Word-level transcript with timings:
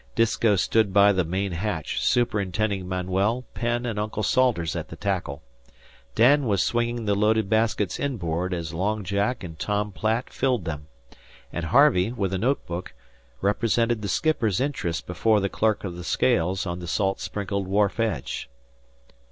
Disko 0.15 0.55
stood 0.55 0.91
by 0.91 1.11
the 1.13 1.23
main 1.23 1.51
hatch 1.51 2.01
superintending 2.03 2.87
Manuel, 2.89 3.45
Penn, 3.53 3.85
and 3.85 3.99
Uncle 3.99 4.23
Salters 4.23 4.75
at 4.75 4.87
the 4.87 4.95
tackle. 4.95 5.43
Dan 6.15 6.47
was 6.47 6.63
swinging 6.63 7.05
the 7.05 7.13
loaded 7.13 7.47
baskets 7.51 7.99
inboard 7.99 8.51
as 8.51 8.73
Long 8.73 9.03
Jack 9.03 9.43
and 9.43 9.59
Tom 9.59 9.91
Platt 9.91 10.31
filled 10.33 10.65
them, 10.65 10.87
and 11.53 11.65
Harvey, 11.65 12.11
with 12.11 12.33
a 12.33 12.39
notebook, 12.39 12.95
represented 13.41 14.01
the 14.01 14.09
skipper's 14.09 14.59
interests 14.59 15.03
before 15.03 15.39
the 15.39 15.49
clerk 15.49 15.83
of 15.83 15.95
the 15.95 16.03
scales 16.03 16.65
on 16.65 16.79
the 16.79 16.87
salt 16.87 17.19
sprinkled 17.19 17.67
wharf 17.67 17.99
edge. 17.99 18.49